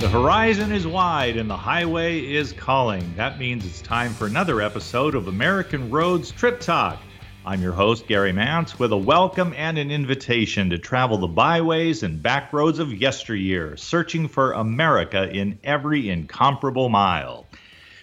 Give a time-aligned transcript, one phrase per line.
[0.00, 3.16] The horizon is wide and the highway is calling.
[3.16, 7.00] That means it's time for another episode of American Roads Trip Talk.
[7.44, 12.04] I'm your host, Gary Mance, with a welcome and an invitation to travel the byways
[12.04, 17.44] and back roads of yesteryear, searching for America in every incomparable mile.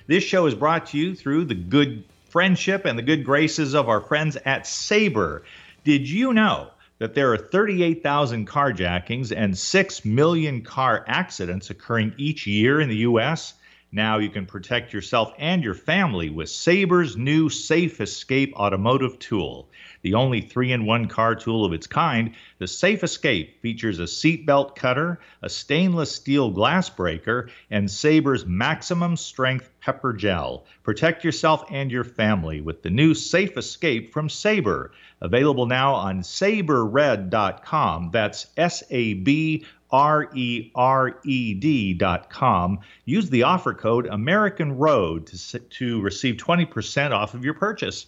[0.05, 3.88] This show is brought to you through the good friendship and the good graces of
[3.88, 5.43] our friends at Sabre.
[5.86, 6.71] Did you know?
[7.00, 12.97] That there are 38,000 carjackings and 6 million car accidents occurring each year in the
[12.97, 13.54] U.S.
[13.92, 19.69] Now you can protect yourself and your family with Sabre's new Safe Escape automotive tool.
[20.05, 24.04] The only three in one car tool of its kind, the Safe Escape features a
[24.04, 30.68] seatbelt cutter, a stainless steel glass breaker, and Sabre's maximum strength pepper gel.
[30.83, 34.91] Protect yourself and your family with the new Safe Escape from Sabre.
[35.22, 38.11] Available now on sabrered.com.
[38.11, 42.80] That's S A B R E R E D.com.
[43.05, 48.05] Use the offer code American Road to, to receive 20% off of your purchase.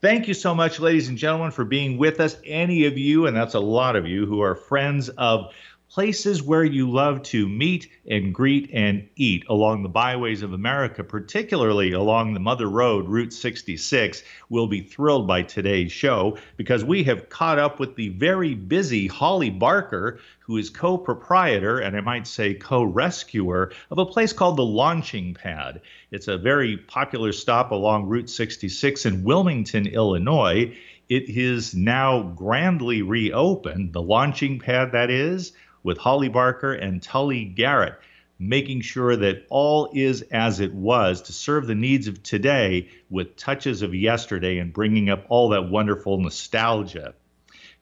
[0.00, 2.38] Thank you so much, ladies and gentlemen, for being with us.
[2.44, 5.52] Any of you, and that's a lot of you, who are friends of
[5.90, 11.02] places where you love to meet and greet and eat along the byways of America,
[11.02, 17.02] particularly along the Mother Road, Route 66, will be thrilled by today's show because we
[17.02, 22.00] have caught up with the very busy Holly Barker, who is co proprietor and I
[22.02, 25.80] might say co rescuer of a place called the Launching Pad.
[26.12, 30.72] It's a very popular stop along Route 66 in Wilmington, Illinois.
[31.08, 37.44] It is now grandly reopened, the launching pad that is, with Holly Barker and Tully
[37.44, 37.98] Garrett,
[38.38, 43.36] making sure that all is as it was to serve the needs of today with
[43.36, 47.14] touches of yesterday and bringing up all that wonderful nostalgia.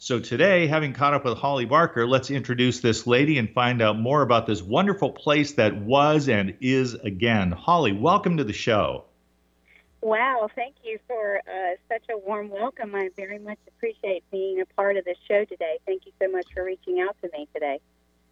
[0.01, 3.99] So, today, having caught up with Holly Barker, let's introduce this lady and find out
[3.99, 7.51] more about this wonderful place that was and is again.
[7.51, 9.08] Holly, welcome to the show.
[10.01, 12.95] Wow, thank you for uh, such a warm welcome.
[12.95, 15.79] I very much appreciate being a part of this show today.
[15.87, 17.81] Thank you so much for reaching out to me today.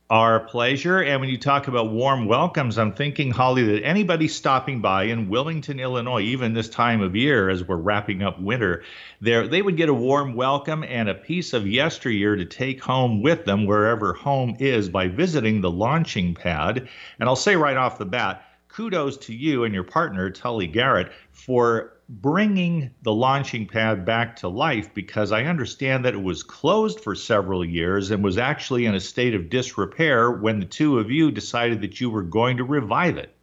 [0.09, 1.03] Our pleasure.
[1.03, 5.29] And when you talk about warm welcomes, I'm thinking, Holly, that anybody stopping by in
[5.29, 8.85] Wilmington, Illinois, even this time of year as we're wrapping up winter,
[9.21, 13.21] there they would get a warm welcome and a piece of yesteryear to take home
[13.21, 16.89] with them wherever home is by visiting the launching pad.
[17.19, 21.13] And I'll say right off the bat, kudos to you and your partner, Tully Garrett,
[21.33, 27.01] for bringing the launching pad back to life because I understand that it was closed
[27.01, 31.11] for several years and was actually in a state of disrepair when the two of
[31.11, 33.35] you decided that you were going to revive it.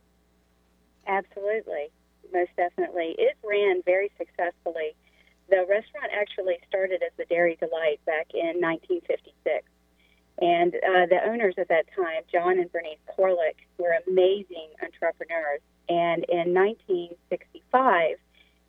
[1.07, 1.91] Absolutely,
[2.31, 3.16] most definitely.
[3.17, 4.95] It ran very successfully.
[5.50, 9.66] The restaurant actually started as the Dairy Delight back in 1956.
[10.44, 15.62] And uh, the owners at that time, John and Bernice Korelc, were amazing entrepreneurs.
[15.88, 18.18] And in 1965,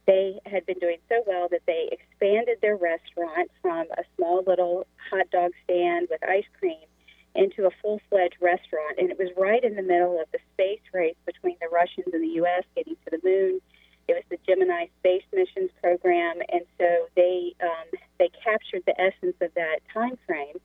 [0.06, 4.86] they had been doing so well that they expanded their restaurant from a small little
[5.10, 6.86] hot dog stand with ice cream
[7.34, 8.98] into a full fledged restaurant.
[8.98, 12.22] And it was right in the middle of the space race between the Russians and
[12.22, 12.62] the U.S.
[12.76, 13.60] getting to the moon.
[14.06, 19.34] It was the Gemini space missions program, and so they um, they captured the essence
[19.40, 20.60] of that time frame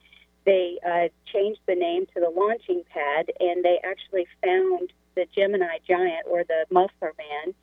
[0.49, 5.77] they uh, changed the name to the launching pad, and they actually found the Gemini
[5.87, 7.53] Giant or the Muffler Man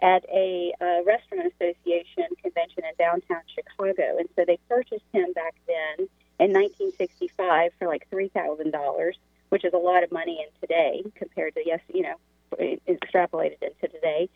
[0.00, 4.18] at a uh, restaurant association convention in downtown Chicago.
[4.18, 6.08] And so they purchased him back then
[6.40, 9.12] in 1965 for like $3,000,
[9.50, 12.16] which is a lot of money in today compared to, yes, you know,
[12.88, 14.28] extrapolated into today.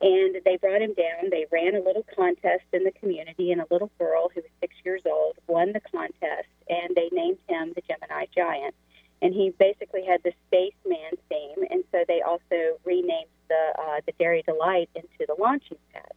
[0.00, 1.28] And they brought him down.
[1.28, 4.74] They ran a little contest in the community, and a little girl who was six
[4.82, 6.48] years old won the contest,
[6.90, 8.74] and they named him the Gemini Giant.
[9.22, 14.12] And he basically had the spaceman theme, and so they also renamed the uh, the
[14.18, 16.12] Dairy Delight into the launching pad.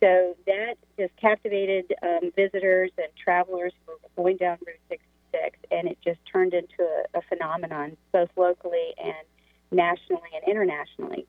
[0.00, 5.88] So that just captivated um, visitors and travelers who were going down Route 66, and
[5.88, 9.26] it just turned into a, a phenomenon both locally and
[9.72, 11.26] nationally and internationally.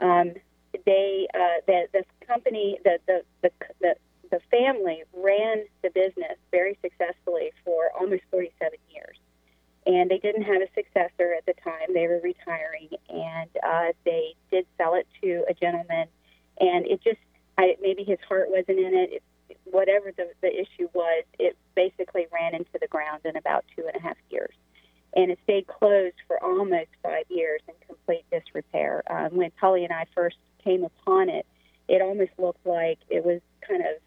[0.00, 0.34] Um,
[0.84, 3.94] they uh, the the company the the the, the
[4.32, 9.18] the family ran the business very successfully for almost 47 years.
[9.86, 11.92] And they didn't have a successor at the time.
[11.92, 16.06] They were retiring, and uh, they did sell it to a gentleman.
[16.58, 17.18] And it just,
[17.58, 19.22] I, maybe his heart wasn't in it.
[19.48, 23.86] it whatever the, the issue was, it basically ran into the ground in about two
[23.86, 24.54] and a half years.
[25.14, 29.02] And it stayed closed for almost five years in complete disrepair.
[29.10, 31.44] Um, when Tully and I first came upon it,
[31.88, 34.00] it almost looked like it was kind of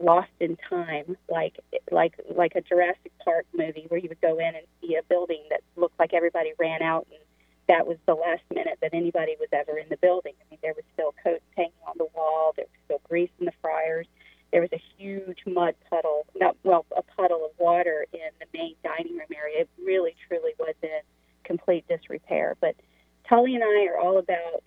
[0.00, 1.56] lost in time, like
[1.90, 5.44] like like a Jurassic Park movie where you would go in and see a building
[5.50, 7.20] that looked like everybody ran out and
[7.68, 10.34] that was the last minute that anybody was ever in the building.
[10.40, 12.52] I mean, there was still coats hanging on the wall.
[12.56, 14.06] There was still grease in the fryers.
[14.52, 18.76] There was a huge mud puddle, not well, a puddle of water in the main
[18.84, 19.62] dining room area.
[19.62, 21.00] It really, truly was in
[21.44, 22.56] complete disrepair.
[22.60, 22.76] But
[23.28, 24.62] Tully and I are all about.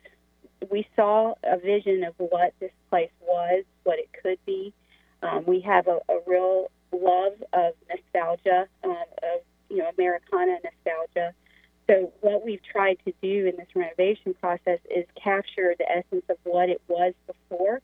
[0.69, 4.73] We saw a vision of what this place was, what it could be.
[5.21, 11.33] Um, we have a, a real love of nostalgia, um, of you know Americana nostalgia.
[11.87, 16.37] So what we've tried to do in this renovation process is capture the essence of
[16.43, 17.81] what it was before,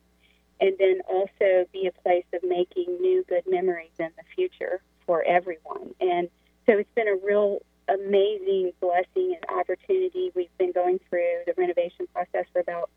[0.62, 5.24] and then also be a place of making new good memories in the future for
[5.24, 5.94] everyone.
[6.00, 6.30] And
[6.66, 10.32] so it's been a real amazing blessing and opportunity.
[10.36, 12.90] We've been going through the renovation process for about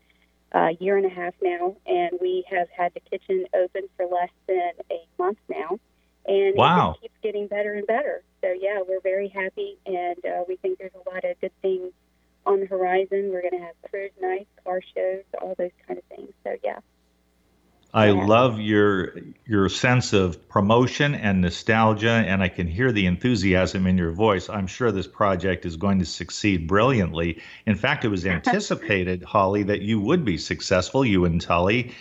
[0.51, 4.31] a year and a half now, and we have had the kitchen open for less
[4.47, 5.79] than a month now
[6.29, 6.91] and wow.
[6.91, 8.23] it keeps getting better and better.
[8.41, 11.91] So yeah, we're very happy, and uh, we think there's a lot of good things
[12.45, 13.31] on the horizon.
[13.31, 16.31] We're going to have cruise nights, car shows, all those kind of things.
[16.43, 16.79] So yeah.
[17.93, 18.25] I yeah.
[18.25, 19.15] love your
[19.45, 24.47] your sense of promotion and nostalgia, and I can hear the enthusiasm in your voice.
[24.47, 27.41] I'm sure this project is going to succeed brilliantly.
[27.65, 31.95] In fact, it was anticipated, Holly, that you would be successful, you and Tully,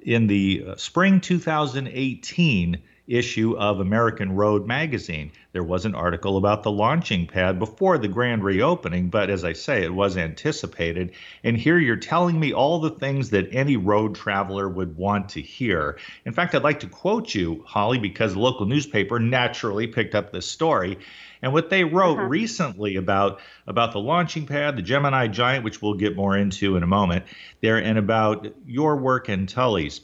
[0.00, 5.32] in the uh, spring 2018 issue of American Road magazine.
[5.52, 9.52] There was an article about the launching pad before the grand reopening, but as I
[9.52, 11.12] say, it was anticipated.
[11.42, 15.42] And here you're telling me all the things that any road traveler would want to
[15.42, 15.98] hear.
[16.24, 20.32] In fact, I'd like to quote you, Holly, because the local newspaper naturally picked up
[20.32, 20.98] this story.
[21.42, 22.28] And what they wrote uh-huh.
[22.28, 26.82] recently about about the launching pad, the Gemini Giant, which we'll get more into in
[26.82, 27.26] a moment,
[27.60, 30.00] there, and about your work and Tully's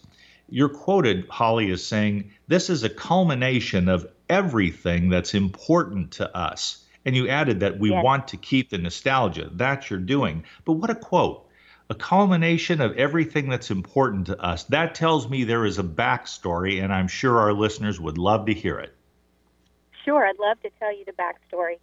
[0.50, 6.84] you're quoted, Holly, as saying, This is a culmination of everything that's important to us.
[7.04, 9.48] And you added that we want to keep the nostalgia.
[9.52, 10.44] That you're doing.
[10.64, 11.46] But what a quote.
[11.88, 14.64] A culmination of everything that's important to us.
[14.64, 18.54] That tells me there is a backstory, and I'm sure our listeners would love to
[18.54, 18.94] hear it.
[20.04, 21.78] Sure, I'd love to tell you the backstory.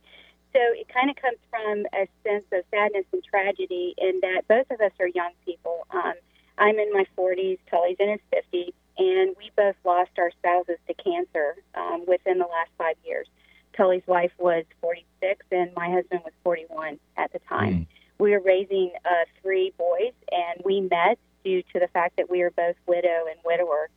[0.54, 4.72] So it kind of comes from a sense of sadness and tragedy in that both
[4.72, 5.86] of us are young people.
[5.92, 6.14] Um,
[6.58, 10.94] I'm in my 40s, Tully's in his 50s, and we both lost our spouses to
[10.96, 13.28] cancer um, within the last five years.
[13.76, 17.74] Tully's wife was 46, and my husband was 41 at the time.
[17.74, 17.88] Mm.
[18.18, 22.42] We were raising uh, three boys, and we met due to the fact that we
[22.42, 23.90] were both widow and widower.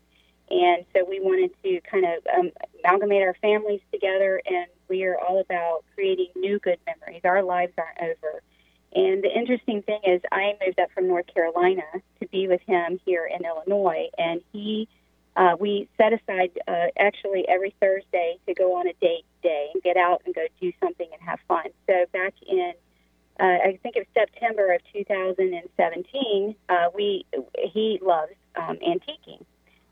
[0.50, 5.16] And so we wanted to kind of um, amalgamate our families together, and we are
[5.18, 7.22] all about creating new good memories.
[7.24, 8.42] Our lives aren't over.
[8.92, 11.82] And the interesting thing is, I moved up from North Carolina
[12.20, 14.88] to be with him here in Illinois, and he,
[15.36, 19.82] uh, we set aside uh, actually every Thursday to go on a date day and
[19.82, 21.66] get out and go do something and have fun.
[21.86, 22.72] So back in,
[23.38, 27.24] uh, I think it was September of 2017, uh, we
[27.72, 29.44] he loves um, antiquing.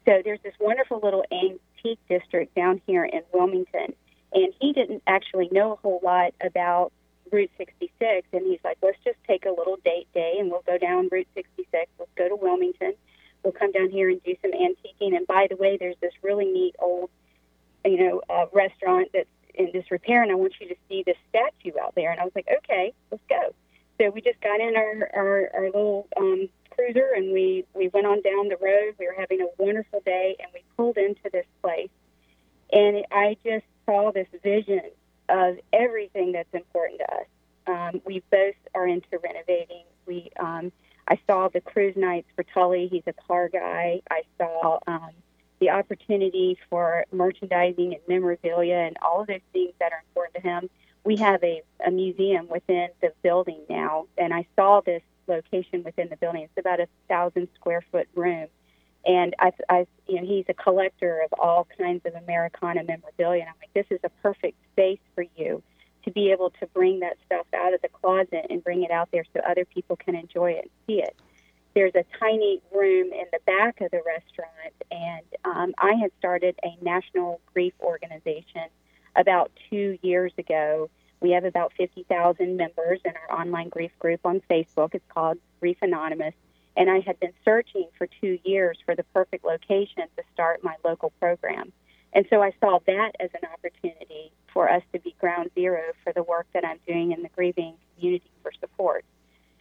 [0.06, 3.95] So there's this wonderful little antique district down here in Wilmington,
[4.33, 6.93] and he didn't actually know a whole lot about
[7.33, 10.79] Route 66, and he's like, let's just take a little date day, and we'll go
[10.79, 11.91] down Route 66.
[11.99, 12.95] Let's go to Wilmington.
[13.43, 15.17] We'll come down here and do some antiquing.
[15.17, 17.11] And by the way, there's this really neat old,
[17.85, 21.73] you know, uh, restaurant that's in disrepair, and I want you to see this statue
[21.81, 22.11] out there.
[22.11, 23.55] And I was like, okay, let's go.
[24.00, 28.07] So we just got in our our, our little um, cruiser, and we we went
[28.07, 28.95] on down the road.
[28.99, 31.91] We were having a wonderful day, and we pulled into this place,
[32.73, 34.83] and I just saw this vision
[35.29, 37.26] of everything that's important to us.
[37.67, 39.85] Um, we both are into renovating.
[40.07, 40.71] We um,
[41.09, 41.19] I
[41.99, 42.88] nights for Tully.
[42.90, 44.00] He's a car guy.
[44.11, 45.11] I saw um,
[45.61, 50.40] the opportunity for merchandising and memorabilia and all of those things that are important to
[50.40, 50.71] him.
[51.05, 56.09] We have a, a museum within the building now, and I saw this location within
[56.09, 56.43] the building.
[56.43, 58.49] It's about a thousand square foot room,
[59.07, 63.43] and I, I, you know, he's a collector of all kinds of Americana memorabilia.
[63.43, 65.62] And I'm like, this is a perfect space for you
[66.05, 69.09] to be able to bring that stuff out of the closet and bring it out
[69.12, 71.17] there so other people can enjoy it and see it.
[71.78, 76.58] There's a tiny room in the back of the restaurant, and um, I had started
[76.64, 78.64] a national grief organization
[79.14, 80.90] about two years ago.
[81.20, 84.94] We have about 50,000 members in our online grief group on Facebook.
[84.94, 86.35] It's called Grief Anonymous
[86.78, 90.76] and I had been searching for two years for the perfect location to start my
[90.85, 91.73] local program.
[92.12, 96.12] And so I saw that as an opportunity for us to be ground zero for
[96.12, 99.04] the work that I'm doing in the grieving community for support.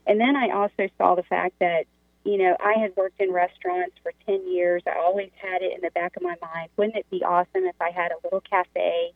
[0.05, 1.85] And then I also saw the fact that,
[2.27, 4.83] you know, I had worked in restaurants for 10 years.
[4.85, 6.69] I always had it in the back of my mind.
[6.75, 9.13] Wouldn't it be awesome if I had a little cafe,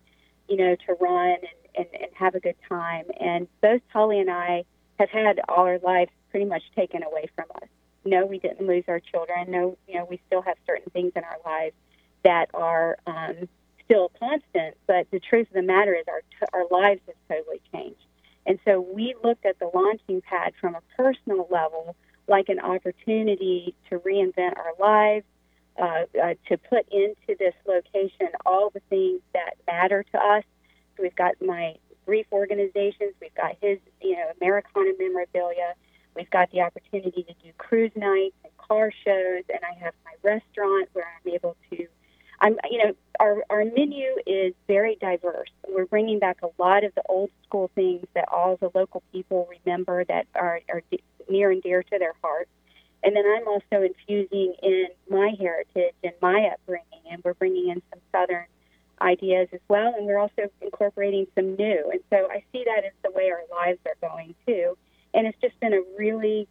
[0.48, 3.04] you know, to run and, and, and have a good time?
[3.20, 4.64] And both Holly and I
[4.98, 7.68] have had all our lives pretty much taken away from us.
[8.06, 9.52] No, we didn't lose our children.
[9.52, 11.76] No, you know, we still have certain things in our lives
[12.24, 13.50] that are um,
[13.84, 14.78] still constant.
[14.88, 16.22] But the truth of the matter is, our
[16.54, 18.06] our lives have totally changed.
[18.46, 21.96] And so we looked at the launching pad from a personal level
[22.28, 25.26] like an opportunity to reinvent our lives,
[25.80, 30.44] uh, uh, to put into this location all the things that matter to us.
[30.96, 31.76] So we've got my
[32.06, 35.74] brief organizations, we've got his, you know, Americana memorabilia,
[36.16, 40.14] we've got the opportunity to do cruise nights and car shows, and I have my
[40.24, 41.88] restaurant where I'm able to.
[42.42, 45.50] I'm, you know, our, our menu is very diverse.
[45.70, 49.48] We're bringing back a lot of the old school things that all the local people
[49.64, 50.82] remember that are, are
[51.30, 52.50] near and dear to their hearts.
[53.04, 57.82] And then I'm also infusing in my heritage and my upbringing, and we're bringing in
[57.92, 58.46] some Southern
[59.02, 61.90] ideas as well, and we're also incorporating some new.
[61.92, 64.78] And so I see that as the way our lives are going too.
[65.14, 66.48] And it's just been a really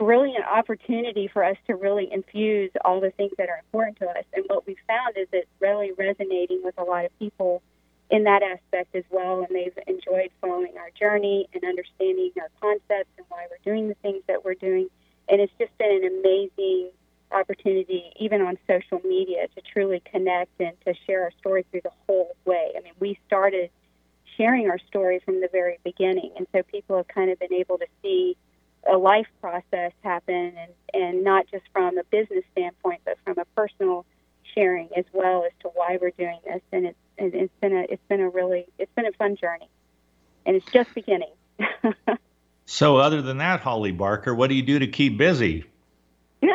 [0.00, 4.24] brilliant opportunity for us to really infuse all the things that are important to us.
[4.32, 7.62] And what we've found is it's really resonating with a lot of people
[8.10, 13.10] in that aspect as well, and they've enjoyed following our journey and understanding our concepts
[13.18, 14.88] and why we're doing the things that we're doing.
[15.28, 16.90] And it's just been an amazing
[17.30, 21.92] opportunity, even on social media, to truly connect and to share our story through the
[22.06, 22.72] whole way.
[22.76, 23.68] I mean, we started
[24.38, 27.76] sharing our story from the very beginning, and so people have kind of been able
[27.76, 28.36] to see
[28.88, 33.44] a life process happen, and and not just from a business standpoint, but from a
[33.56, 34.04] personal
[34.54, 36.60] sharing as well as to why we're doing this.
[36.72, 39.68] And it's it's been a it's been a really it's been a fun journey,
[40.46, 41.32] and it's just beginning.
[42.64, 45.64] so, other than that, Holly Barker, what do you do to keep busy?
[46.42, 46.54] well,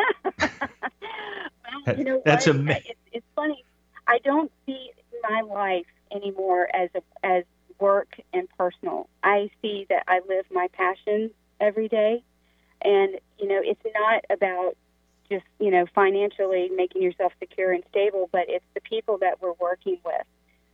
[1.98, 2.84] you know That's amazing.
[2.88, 3.64] It's, it's funny.
[4.08, 4.92] I don't see
[5.30, 7.44] my life anymore as a, as
[7.80, 9.10] work and personal.
[9.24, 12.24] I see that I live my passions every day,
[12.82, 14.76] and you know, it's not about
[15.30, 19.54] just you know financially making yourself secure and stable, but it's the people that we're
[19.60, 20.26] working with,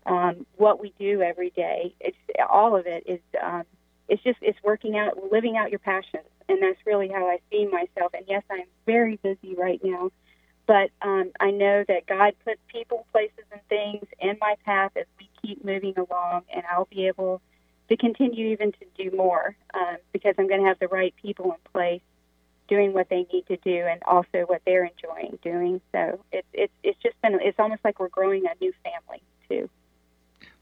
[0.06, 1.94] um, what we do every day.
[2.00, 2.18] It's
[2.50, 3.20] all of it is.
[3.42, 3.64] Um,
[4.10, 7.66] it's just it's working out, living out your passions, and that's really how I see
[7.66, 8.14] myself.
[8.14, 10.12] And yes, I'm very busy right now,
[10.68, 15.06] but um, I know that God puts people, places, and things in my path as
[15.18, 17.42] we keep moving along, and I'll be able
[17.92, 21.52] to continue even to do more um, because I'm going to have the right people
[21.52, 22.02] in place
[22.70, 25.82] doing what they need to do and also what they're enjoying doing.
[25.92, 29.70] So it's it's it's just been it's almost like we're growing a new family too.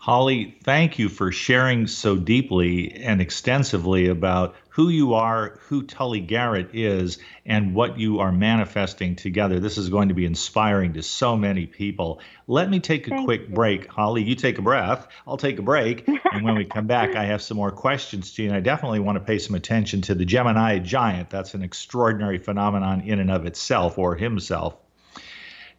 [0.01, 6.21] Holly, thank you for sharing so deeply and extensively about who you are, who Tully
[6.21, 9.59] Garrett is, and what you are manifesting together.
[9.59, 12.21] This is going to be inspiring to so many people.
[12.47, 13.53] Let me take a thank quick you.
[13.53, 13.87] break.
[13.87, 15.05] Holly, you take a breath.
[15.27, 16.07] I'll take a break.
[16.31, 18.47] and when we come back, I have some more questions to you.
[18.47, 21.29] And I definitely want to pay some attention to the Gemini giant.
[21.29, 24.77] That's an extraordinary phenomenon in and of itself, or himself.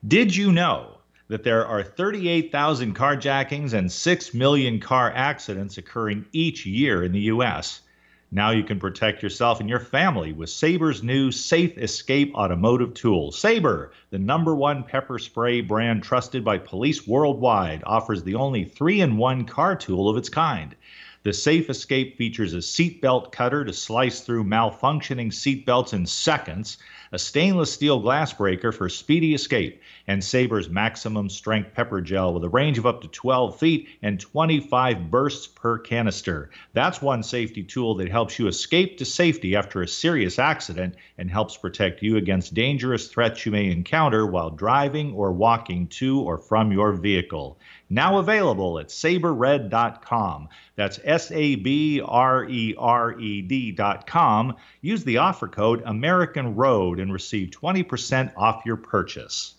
[0.06, 1.00] Did you know?
[1.30, 7.20] That there are 38,000 carjackings and 6 million car accidents occurring each year in the
[7.20, 7.82] U.S.
[8.32, 13.30] Now you can protect yourself and your family with Sabre's new Safe Escape automotive tool.
[13.30, 19.00] Saber, the number one pepper spray brand trusted by police worldwide, offers the only three
[19.00, 20.75] in one car tool of its kind.
[21.22, 26.78] The Safe Escape features a seatbelt cutter to slice through malfunctioning seatbelts in seconds
[27.12, 32.42] a stainless steel glass breaker for speedy escape, and Sabre's maximum strength pepper gel with
[32.42, 36.50] a range of up to 12 feet and 25 bursts per canister.
[36.72, 41.30] That's one safety tool that helps you escape to safety after a serious accident and
[41.30, 46.38] helps protect you against dangerous threats you may encounter while driving or walking to or
[46.38, 47.56] from your vehicle.
[47.88, 50.48] Now available at sabrered.com.
[50.74, 54.56] That's S A B R E R E D.com.
[54.80, 59.54] Use the offer code American Road and receive 20% off your purchase.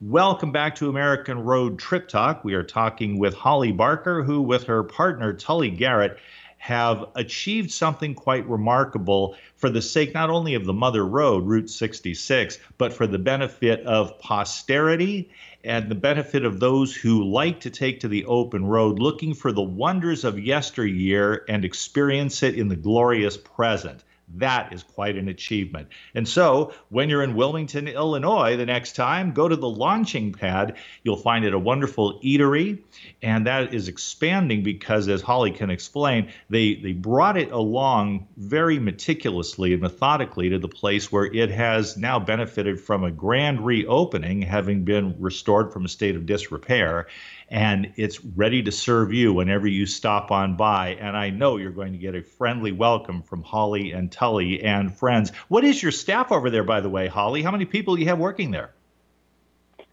[0.00, 2.44] Welcome back to American Road Trip Talk.
[2.44, 6.18] We are talking with Holly Barker, who, with her partner Tully Garrett,
[6.58, 11.70] have achieved something quite remarkable for the sake not only of the Mother Road, Route
[11.70, 15.30] 66, but for the benefit of posterity
[15.62, 19.52] and the benefit of those who like to take to the open road, looking for
[19.52, 24.02] the wonders of yesteryear and experience it in the glorious present.
[24.36, 25.88] That is quite an achievement.
[26.14, 30.76] And so, when you're in Wilmington, Illinois, the next time, go to the launching pad.
[31.02, 32.78] You'll find it a wonderful eatery,
[33.22, 38.78] and that is expanding because, as Holly can explain, they, they brought it along very
[38.78, 44.42] meticulously and methodically to the place where it has now benefited from a grand reopening,
[44.42, 47.06] having been restored from a state of disrepair
[47.48, 50.88] and it's ready to serve you whenever you stop on by.
[51.00, 54.96] And I know you're going to get a friendly welcome from Holly and Tully and
[54.96, 55.30] friends.
[55.48, 57.42] What is your staff over there, by the way, Holly?
[57.42, 58.72] How many people do you have working there?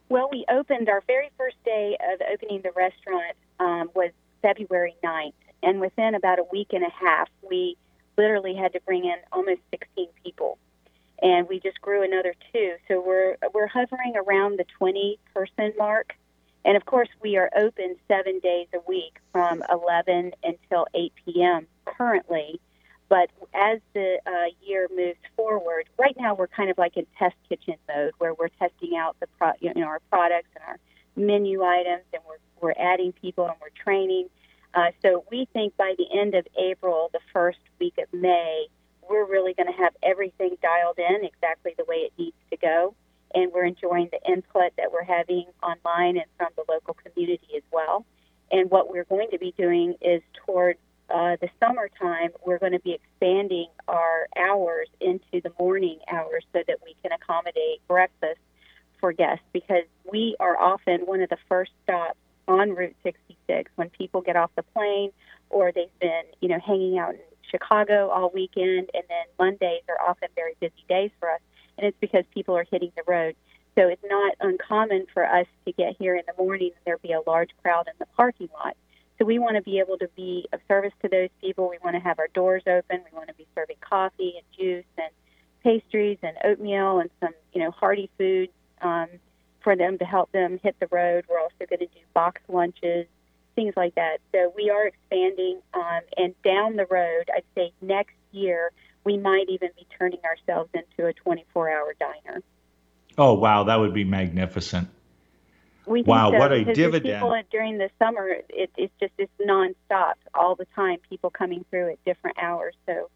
[0.09, 4.11] Well, we opened our very first day of opening the restaurant um, was
[4.41, 7.77] February 9th, and within about a week and a half, we
[8.17, 10.57] literally had to bring in almost 16 people,
[11.21, 12.75] and we just grew another two.
[12.87, 16.15] So we're we're hovering around the 20 person mark
[16.63, 21.67] and of course, we are open seven days a week from 11 until 8 p.m.
[21.85, 22.59] currently.
[23.11, 27.35] But as the uh, year moves forward, right now we're kind of like in test
[27.49, 30.79] kitchen mode where we're testing out the pro- you know our products and our
[31.17, 34.29] menu items, and we're we're adding people and we're training.
[34.73, 38.67] Uh, so we think by the end of April, the first week of May,
[39.09, 42.95] we're really going to have everything dialed in exactly the way it needs to go
[43.33, 47.63] and we're enjoying the input that we're having online and from the local community as
[47.71, 48.05] well.
[48.51, 50.77] And what we're going to be doing is toward
[51.13, 56.61] uh, the summertime, we're going to be expanding our hours into the morning hours so
[56.67, 58.39] that we can accommodate breakfast
[58.99, 63.89] for guests because we are often one of the first stops on Route 66 when
[63.89, 65.11] people get off the plane
[65.49, 69.99] or they've been, you know, hanging out in Chicago all weekend and then Mondays are
[70.07, 71.41] often very busy days for us
[71.77, 73.35] and it's because people are hitting the road.
[73.75, 77.13] So it's not uncommon for us to get here in the morning and there be
[77.13, 78.75] a large crowd in the parking lot.
[79.21, 81.69] So we want to be able to be of service to those people.
[81.69, 83.03] We want to have our doors open.
[83.05, 85.11] We want to be serving coffee and juice and
[85.63, 88.51] pastries and oatmeal and some, you know, hearty foods
[88.81, 89.09] um,
[89.63, 91.25] for them to help them hit the road.
[91.29, 93.05] We're also going to do box lunches,
[93.53, 94.21] things like that.
[94.31, 98.71] So we are expanding, um, and down the road, I'd say next year,
[99.03, 102.41] we might even be turning ourselves into a 24 hour diner.
[103.19, 103.65] Oh, wow.
[103.65, 104.89] That would be magnificent.
[105.85, 107.15] We wow, so, what a dividend.
[107.15, 111.91] People, during the summer, it, it's just it's nonstop all the time, people coming through
[111.91, 112.75] at different hours.
[112.85, 113.09] So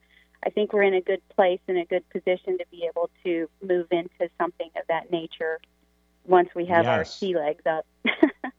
[0.43, 3.50] I think we're in a good place and a good position to be able to
[3.61, 5.59] move into something of that nature
[6.25, 6.98] once we have yes.
[6.98, 7.85] our sea legs up.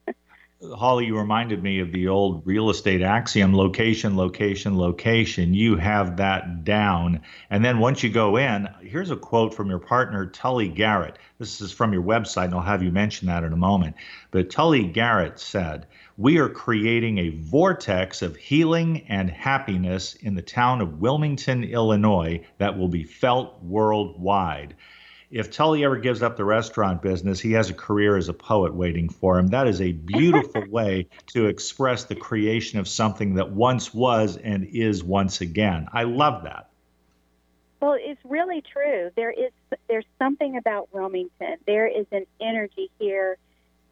[0.74, 5.54] Holly, you reminded me of the old real estate axiom location, location, location.
[5.54, 7.20] You have that down.
[7.50, 11.18] And then once you go in, here's a quote from your partner, Tully Garrett.
[11.38, 13.96] This is from your website, and I'll have you mention that in a moment.
[14.30, 20.42] But Tully Garrett said, We are creating a vortex of healing and happiness in the
[20.42, 24.74] town of Wilmington, Illinois, that will be felt worldwide
[25.36, 28.74] if Tully ever gives up the restaurant business, he has a career as a poet
[28.74, 29.48] waiting for him.
[29.48, 34.64] That is a beautiful way to express the creation of something that once was and
[34.64, 35.88] is once again.
[35.92, 36.70] I love that.
[37.80, 39.10] Well, it's really true.
[39.14, 39.52] There is
[39.88, 41.56] there's something about Wilmington.
[41.66, 43.36] There is an energy here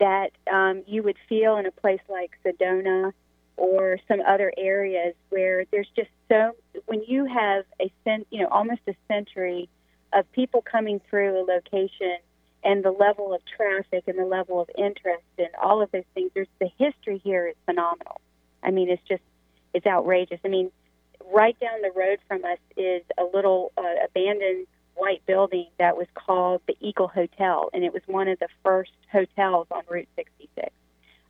[0.00, 3.12] that um, you would feel in a place like Sedona
[3.58, 6.52] or some other areas where there's just so
[6.86, 9.68] when you have a cent, you know almost a century
[10.14, 12.16] of people coming through a location
[12.62, 16.30] and the level of traffic and the level of interest and all of those things.
[16.34, 18.20] There's the history here is phenomenal.
[18.62, 19.22] I mean, it's just
[19.74, 20.40] it's outrageous.
[20.44, 20.70] I mean,
[21.32, 26.06] right down the road from us is a little uh, abandoned white building that was
[26.14, 30.70] called the Eagle Hotel, and it was one of the first hotels on Route 66.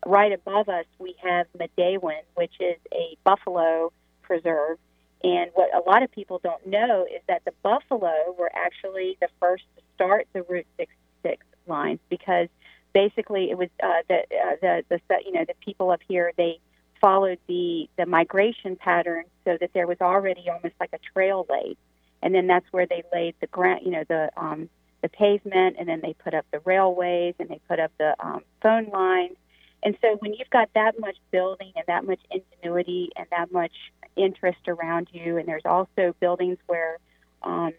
[0.06, 3.90] Right above us, we have Midewin, which is a buffalo
[4.22, 4.78] preserve
[5.24, 9.28] and what a lot of people don't know is that the buffalo were actually the
[9.40, 12.48] first to start the Route 66 lines because
[12.92, 16.60] basically it was uh, the, uh, the the you know the people up here they
[17.00, 21.76] followed the the migration pattern so that there was already almost like a trail laid,
[22.22, 24.68] and then that's where they laid the ground you know the um,
[25.02, 28.40] the pavement, and then they put up the railways and they put up the um,
[28.62, 29.36] phone lines.
[29.82, 33.72] And so when you've got that much building and that much ingenuity and that much
[34.16, 35.38] interest around you.
[35.38, 36.98] And there's also buildings where
[37.42, 37.72] um,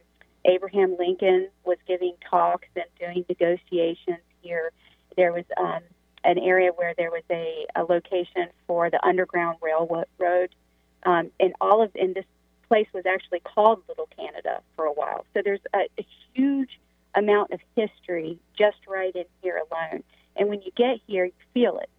[0.45, 4.71] Abraham Lincoln was giving talks and doing negotiations here.
[5.17, 5.81] There was um,
[6.23, 10.55] an area where there was a, a location for the Underground Railroad,
[11.03, 12.25] um, and all of and this
[12.67, 15.25] place was actually called Little Canada for a while.
[15.33, 16.79] So there's a, a huge
[17.13, 20.03] amount of history just right in here alone.
[20.35, 21.89] And when you get here, you feel it.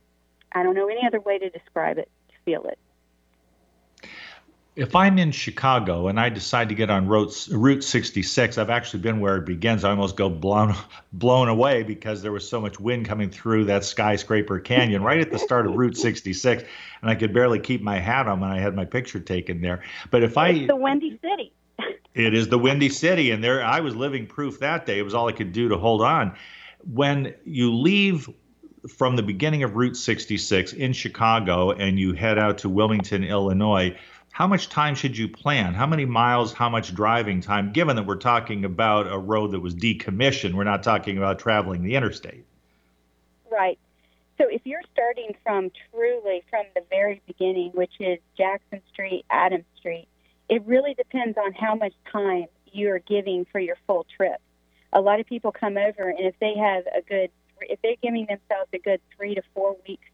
[0.53, 2.09] I don't know any other way to describe it.
[2.45, 2.79] Feel it.
[4.77, 9.01] If I'm in Chicago and I decide to get on Route, Route 66, I've actually
[9.01, 9.85] been where it begins.
[9.85, 10.75] I almost go blown
[11.15, 15.33] blown away because there was so much wind coming through that skyscraper canyon right at
[15.33, 16.63] the start of Route 66,
[17.01, 19.83] and I could barely keep my hat on when I had my picture taken there.
[20.11, 21.53] But if I the Windy City.
[22.15, 24.99] it is the Windy City, and there I was living proof that day.
[24.99, 26.37] It was all I could do to hold on.
[26.93, 28.29] When you leave
[28.89, 33.97] from the beginning of Route 66 in Chicago and you head out to Wilmington, Illinois
[34.37, 35.73] how much time should you plan?
[35.73, 39.61] How many miles, how much driving time, given that we're talking about a road that
[39.61, 40.53] was decommissioned?
[40.53, 42.45] We're not talking about traveling the interstate.
[43.51, 43.79] Right.
[44.37, 49.65] So if you're starting from truly from the very beginning, which is Jackson Street, Adams
[49.79, 50.07] Street,
[50.51, 54.39] it really depends on how much time you're giving for your full trip.
[54.93, 57.31] A lot of people come over, and if they have a good,
[57.63, 60.11] if they're giving themselves a good three to four weeks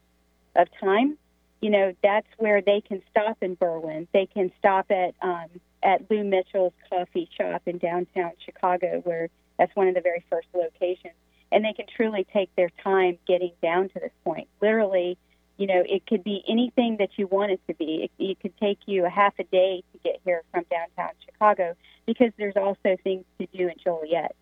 [0.55, 1.19] of time,
[1.63, 4.09] you know, that's where they can stop in Berwyn.
[4.13, 5.47] They can stop at um,
[5.83, 10.49] at Lou Mitchell's coffee shop in downtown Chicago, where that's one of the very first
[10.53, 11.15] locations,
[11.53, 14.49] and they can truly take their time getting down to this point.
[14.61, 15.17] Literally,
[15.57, 18.05] you know, it could be anything that you want it to be.
[18.05, 21.77] It, it could take you a half a day to get here from downtown Chicago
[22.07, 24.35] because there's also things to do in Joliet.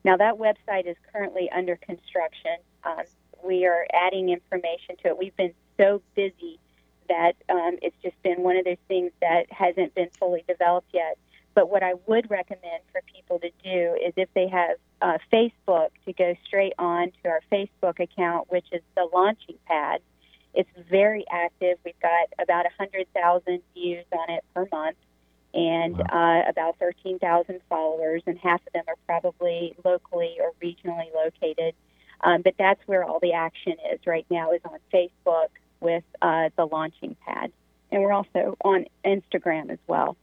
[0.04, 2.58] Now, that website is currently under construction.
[2.84, 3.04] Um,
[3.44, 5.18] we are adding information to it.
[5.18, 6.60] We've been so busy
[7.08, 11.18] that um, it's just been one of those things that hasn't been fully developed yet.
[11.56, 15.90] But what I would recommend for people to do is if they have uh, Facebook,
[16.06, 20.02] to go straight on to our Facebook account, which is the Launching Pad.
[20.54, 21.78] It's very active.
[21.86, 24.98] We've got about 100,000 views on it per month
[25.54, 26.44] and wow.
[26.46, 31.76] uh, about 13,000 followers, and half of them are probably locally or regionally located.
[32.22, 36.50] Um, but that's where all the action is right now is on Facebook with uh,
[36.58, 37.52] the launching pad.
[37.92, 40.16] And we're also on Instagram as well.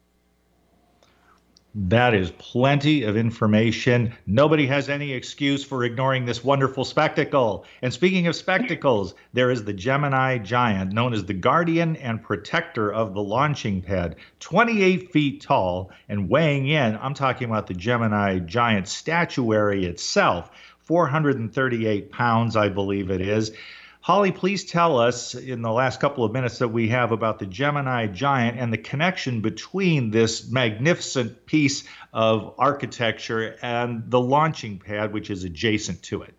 [1.79, 4.15] That is plenty of information.
[4.27, 7.67] Nobody has any excuse for ignoring this wonderful spectacle.
[7.83, 12.91] And speaking of spectacles, there is the Gemini Giant, known as the guardian and protector
[12.91, 16.97] of the launching pad, 28 feet tall and weighing in.
[16.97, 20.51] I'm talking about the Gemini Giant statuary itself,
[20.87, 23.53] 438 pounds, I believe it is.
[24.01, 27.47] Holly, please tell us in the last couple of minutes that we have about the
[27.47, 35.13] Gemini Giant and the connection between this magnificent piece of architecture and the launching pad,
[35.13, 36.35] which is adjacent to it.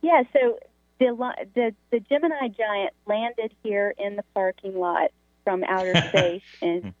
[0.00, 0.58] Yeah, so
[0.98, 5.10] the, the, the Gemini Giant landed here in the parking lot
[5.44, 6.94] from outer space in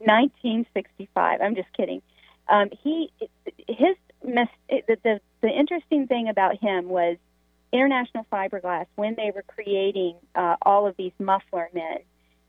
[0.00, 1.40] 1965.
[1.40, 2.02] I'm just kidding.
[2.48, 3.10] Um, he
[3.68, 7.16] his the, the the interesting thing about him was
[7.72, 11.98] International Fiberglass, when they were creating uh, all of these muffler men,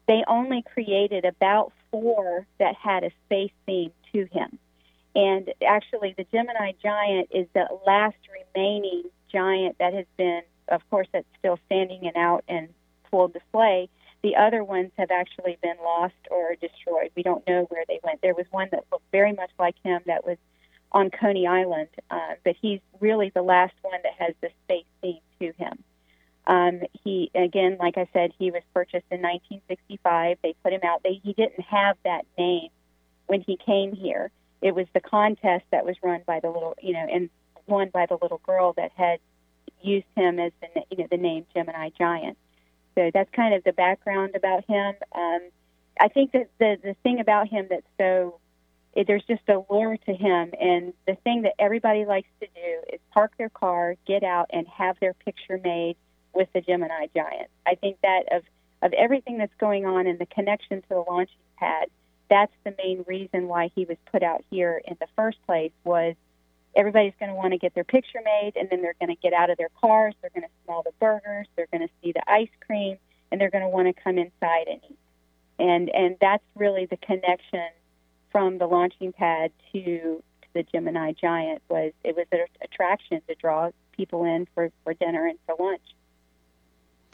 [0.07, 4.57] they only created about four that had a space theme to him.
[5.15, 8.17] And actually, the Gemini Giant is the last
[8.55, 12.69] remaining giant that has been, of course, that's still standing and out in
[13.11, 13.89] full display.
[14.23, 17.11] The other ones have actually been lost or destroyed.
[17.15, 18.21] We don't know where they went.
[18.21, 20.37] There was one that looked very much like him that was
[20.91, 25.19] on Coney Island, uh, but he's really the last one that has the space theme
[25.39, 25.83] to him.
[26.47, 30.37] Um, he again, like I said, he was purchased in 1965.
[30.41, 31.03] They put him out.
[31.03, 32.69] They, he didn't have that name
[33.27, 34.31] when he came here.
[34.61, 37.29] It was the contest that was run by the little, you know, and
[37.67, 39.19] won by the little girl that had
[39.81, 42.37] used him as the you know the name Gemini Giant.
[42.95, 44.95] So that's kind of the background about him.
[45.13, 45.41] Um,
[45.99, 48.39] I think that the the thing about him that's so
[48.97, 52.81] it, there's just a lure to him, and the thing that everybody likes to do
[52.91, 55.97] is park their car, get out, and have their picture made
[56.33, 57.51] with the Gemini Giant.
[57.67, 58.41] I think that of
[58.81, 61.89] of everything that's going on and the connection to the launching pad,
[62.27, 66.15] that's the main reason why he was put out here in the first place was
[66.75, 69.33] everybody's going to want to get their picture made and then they're going to get
[69.33, 72.31] out of their cars they're going to smell the burgers they're going to see the
[72.31, 72.97] ice cream
[73.31, 74.99] and they're going to want to come inside and eat
[75.57, 77.67] and and that's really the connection
[78.37, 83.35] from the launching pad to, to the gemini giant was it was an attraction to
[83.35, 85.81] draw people in for for dinner and for lunch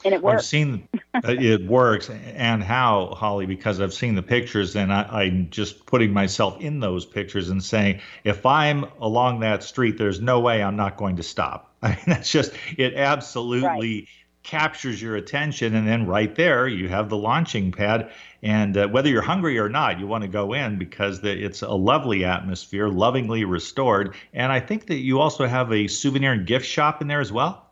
[0.05, 0.39] and it works.
[0.39, 5.25] I've seen uh, it works, and how Holly because I've seen the pictures, and I,
[5.25, 10.19] am just putting myself in those pictures and saying, if I'm along that street, there's
[10.19, 11.73] no way I'm not going to stop.
[11.81, 12.95] I mean, that's just it.
[12.95, 13.67] Absolutely.
[13.67, 14.07] Right.
[14.43, 18.11] Captures your attention, and then right there you have the launching pad.
[18.41, 21.61] And uh, whether you're hungry or not, you want to go in because the, it's
[21.61, 24.15] a lovely atmosphere, lovingly restored.
[24.33, 27.31] And I think that you also have a souvenir and gift shop in there as
[27.31, 27.69] well.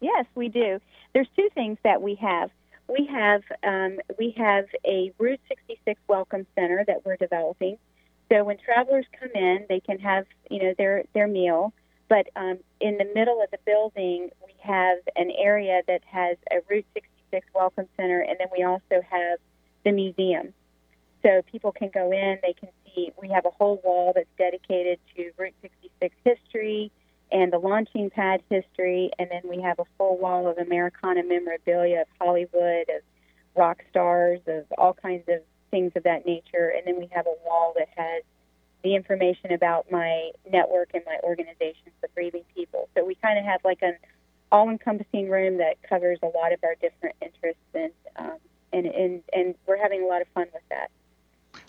[0.00, 0.78] Yes, we do
[1.12, 2.50] there's two things that we have.
[2.88, 7.76] We have um, we have a Route 66 Welcome Center that we're developing.
[8.30, 11.72] So when travelers come in, they can have you know their their meal.
[12.08, 14.30] But um, in the middle of the building,
[14.68, 19.38] have an area that has a Route 66 Welcome Center, and then we also have
[19.84, 20.52] the museum.
[21.22, 23.12] So people can go in, they can see.
[23.20, 26.92] We have a whole wall that's dedicated to Route 66 history
[27.30, 32.02] and the launching pad history, and then we have a full wall of Americana memorabilia
[32.02, 33.02] of Hollywood, of
[33.54, 37.34] rock stars, of all kinds of things of that nature, and then we have a
[37.46, 38.22] wall that has
[38.82, 42.88] the information about my network and my organization for grieving people.
[42.96, 43.96] So we kind of have like an
[44.50, 48.38] all-encompassing room that covers a lot of our different interests, and um,
[48.72, 50.90] and and and we're having a lot of fun with that.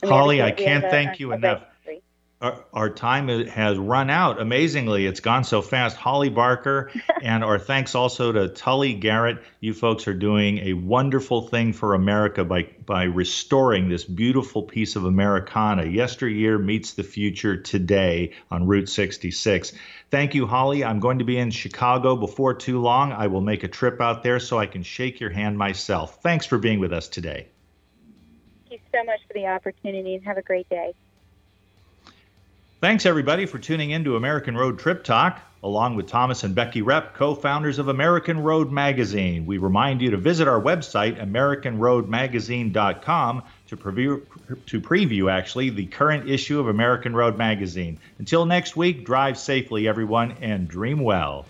[0.04, 1.63] Holly, I can't thank a, you a enough.
[2.41, 4.39] Our, our, time has run out.
[4.39, 5.97] Amazingly, it's gone so fast.
[5.97, 6.89] Holly Barker,
[7.21, 9.43] and our thanks also to Tully Garrett.
[9.60, 14.95] You folks are doing a wonderful thing for America by by restoring this beautiful piece
[14.95, 15.84] of Americana.
[15.86, 19.73] Yesteryear meets the future today on Route 66.
[20.10, 20.86] Thank you, Holly.
[20.86, 23.12] I'm going to be in Chicago before too long.
[23.12, 26.21] I will make a trip out there so I can shake your hand myself.
[26.23, 27.49] Thanks for being with us today.
[28.69, 30.93] Thank you so much for the opportunity, and have a great day.
[32.82, 35.42] Thanks, everybody, for tuning in to American Road Trip Talk.
[35.62, 40.12] Along with Thomas and Becky Repp, co founders of American Road Magazine, we remind you
[40.12, 44.22] to visit our website, AmericanRoadMagazine.com, to preview,
[44.68, 48.00] to preview actually the current issue of American Road Magazine.
[48.18, 51.46] Until next week, drive safely, everyone, and dream well.